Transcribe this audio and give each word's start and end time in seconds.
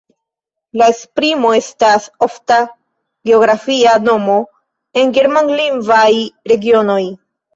La 0.81 0.85
esprimo 0.93 1.49
estas 1.57 2.07
ofta 2.27 2.57
geografia 3.29 3.93
nomo 4.07 4.39
en 5.01 5.13
germanlingvaj 5.19 6.09
regionoj. 6.53 7.01